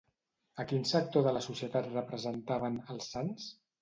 A 0.61 0.63
quin 0.69 0.87
sector 0.91 1.25
de 1.27 1.33
la 1.37 1.43
societat 1.47 1.91
representaven, 1.93 2.81
els 2.95 3.11
sants? 3.15 3.51